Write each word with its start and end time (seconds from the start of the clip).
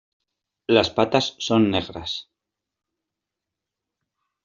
Las 0.65 0.89
patas 0.89 1.35
son 1.37 1.69
negras. 1.69 2.27